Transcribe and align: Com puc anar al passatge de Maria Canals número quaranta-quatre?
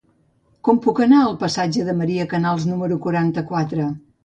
Com 0.67 0.79
puc 0.85 1.01
anar 1.05 1.19
al 1.25 1.35
passatge 1.43 1.85
de 1.91 1.95
Maria 2.01 2.27
Canals 2.33 2.67
número 2.73 3.01
quaranta-quatre? 3.07 3.89